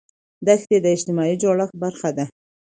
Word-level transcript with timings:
دښتې 0.47 0.77
د 0.81 0.85
اجتماعي 0.95 1.35
جوړښت 1.43 1.75
برخه 1.83 2.09
ده. 2.17 2.25